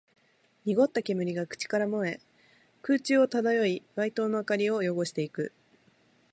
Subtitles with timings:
[0.65, 2.19] 濁った煙が口から漏れ、
[2.81, 5.53] 空中を漂い、街灯の明かりを汚していく